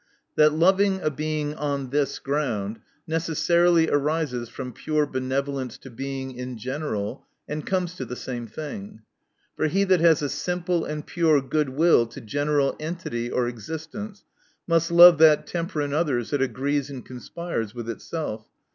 [0.35, 6.31] That loving a Being on this ground necessarily arises from pure benev olence to Being
[6.31, 9.03] in general, and comes to the same thing.
[9.55, 14.23] For he that has a simple and pure good will to general entity or existence,
[14.65, 18.47] must love that temper in others, that agrees and conspires with itself.